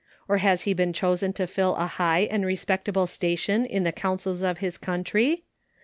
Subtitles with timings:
[0.27, 4.41] Or has he been chosen to fill a high and respectable station in the councils
[4.41, 5.43] of his country